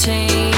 change. 0.00 0.49